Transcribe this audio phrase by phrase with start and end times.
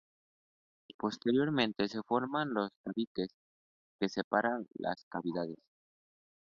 [0.97, 3.29] Posteriormente se forman los tabiques
[3.99, 5.59] que separan las cavidades.